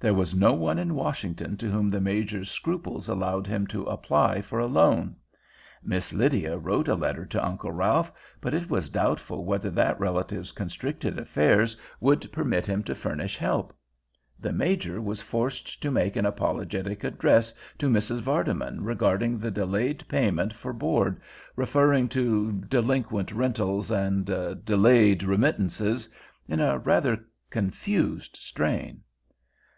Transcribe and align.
There 0.00 0.12
was 0.12 0.34
no 0.34 0.52
one 0.52 0.80
in 0.80 0.96
Washington 0.96 1.56
to 1.58 1.70
whom 1.70 1.88
the 1.88 2.00
Major's 2.00 2.50
scruples 2.50 3.06
allowed 3.08 3.46
him 3.46 3.68
to 3.68 3.84
apply 3.84 4.40
for 4.40 4.58
a 4.58 4.66
loan. 4.66 5.14
Miss 5.80 6.12
Lydia 6.12 6.58
wrote 6.58 6.88
a 6.88 6.96
letter 6.96 7.24
to 7.26 7.46
Uncle 7.46 7.70
Ralph, 7.70 8.10
but 8.40 8.52
it 8.52 8.68
was 8.68 8.90
doubtful 8.90 9.44
whether 9.44 9.70
that 9.70 10.00
relative's 10.00 10.50
constricted 10.50 11.20
affairs 11.20 11.76
would 12.00 12.32
permit 12.32 12.66
him 12.66 12.82
to 12.82 12.96
furnish 12.96 13.36
help. 13.36 13.72
The 14.40 14.52
Major 14.52 15.00
was 15.00 15.22
forced 15.22 15.80
to 15.84 15.90
make 15.92 16.16
an 16.16 16.26
apologetic 16.26 17.04
address 17.04 17.54
to 17.78 17.88
Mrs. 17.88 18.22
Vardeman 18.22 18.80
regarding 18.82 19.38
the 19.38 19.52
delayed 19.52 20.02
payment 20.08 20.52
for 20.52 20.72
board, 20.72 21.20
referring 21.54 22.08
to 22.08 22.50
"delinquent 22.68 23.30
rentals" 23.30 23.92
and 23.92 24.26
"delayed 24.64 25.22
remittances" 25.22 26.08
in 26.48 26.58
a 26.58 26.80
rather 26.80 27.24
confused 27.52 28.36
strain. 28.36 29.02